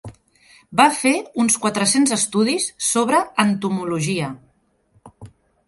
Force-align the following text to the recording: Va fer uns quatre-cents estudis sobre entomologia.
Va 0.79 0.87
fer 1.01 1.11
uns 1.43 1.57
quatre-cents 1.65 2.15
estudis 2.17 2.67
sobre 2.87 3.21
entomologia. 3.47 4.33